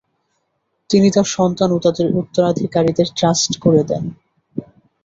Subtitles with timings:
[0.89, 4.03] তিনি তার সন্তান ও তাদের উত্তরাধিকারীদের ট্রাস্ট করে দেন।